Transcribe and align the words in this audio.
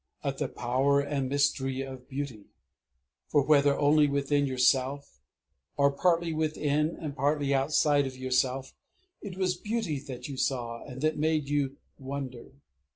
At 0.23 0.39
the 0.39 0.47
power 0.47 0.99
and 0.99 1.29
mystery 1.29 1.81
of 1.83 2.09
beauty. 2.09 2.45
(For 3.27 3.43
whether 3.45 3.77
only 3.77 4.07
within 4.07 4.47
yourself, 4.47 5.19
or 5.77 5.91
partly 5.91 6.33
within 6.33 6.95
and 6.99 7.15
partly 7.15 7.53
outside 7.53 8.07
of 8.07 8.17
yourself, 8.17 8.73
it 9.21 9.37
was 9.37 9.55
beauty 9.55 9.99
that 10.07 10.27
you 10.27 10.37
saw, 10.37 10.83
and 10.87 11.01
that 11.01 11.19
made 11.19 11.49
you 11.49 11.77
wonder.) 11.99 12.55